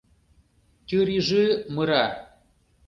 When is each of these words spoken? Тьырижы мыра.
Тьырижы 0.87 1.43
мыра. 1.73 2.05